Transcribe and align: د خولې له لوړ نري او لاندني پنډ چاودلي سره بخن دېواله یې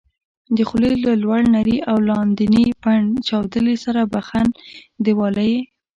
د 0.55 0.57
خولې 0.67 0.93
له 1.05 1.13
لوړ 1.23 1.41
نري 1.55 1.77
او 1.91 1.97
لاندني 2.09 2.65
پنډ 2.81 3.09
چاودلي 3.27 3.75
سره 3.85 4.01
بخن 4.13 4.47
دېواله 5.05 5.43
یې 5.51 5.59